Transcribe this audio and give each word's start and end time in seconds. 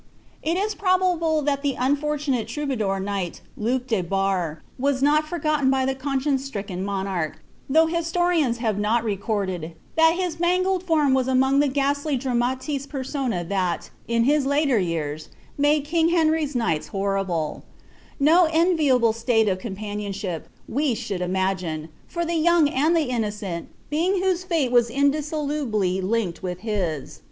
'It 0.51 0.57
is 0.57 0.73
probable 0.73 1.43
that 1.43 1.61
the 1.61 1.75
unfortunate 1.77 2.47
troubadour 2.47 2.99
knight, 2.99 3.41
Luke 3.55 3.85
de 3.85 4.01
Bans, 4.01 4.57
was 4.79 5.03
not 5.03 5.25
forgotten 5.27 5.69
by 5.69 5.85
the 5.85 5.93
conscience 5.93 6.43
stricken 6.43 6.83
monarch, 6.83 7.37
though 7.69 7.85
ttinn 7.85 8.11
rians 8.17 8.57
have 8.57 8.79
not 8.79 9.03
recorded 9.03 9.75
that 9.95 10.15
his 10.15 10.39
mangled 10.39 10.81
form 10.81 11.13
was 11.13 11.27
among 11.27 11.59
the 11.59 11.69
gbwilf 11.69 12.19
dranvtt* 12.19 12.87
pcrtona 12.87 13.47
thai, 13.47 13.89
in 14.07 14.23
his 14.23 14.47
latter 14.47 14.79
years, 14.79 15.29
made 15.55 15.85
king 15.85 16.09
Hcrtr)''s 16.09 16.55
iU|IUi 16.55 16.87
horrible;— 16.87 17.63
no 18.19 18.45
enviable 18.47 19.13
stale 19.13 19.49
of 19.49 19.59
companionship, 19.59 20.49
we 20.67 20.95
should 20.95 21.21
itnagins, 21.21 21.89
ior 22.15 22.25
the 22.25 22.33
young 22.35 22.67
and 22.69 22.97
innocent 22.97 23.69
being 23.91 24.19
whose 24.19 24.43
fate 24.43 24.71
was 24.71 24.89
indissolubly 24.89 26.01
linkeil 26.01 26.39
witb 26.41 26.61
hts. 26.61 27.19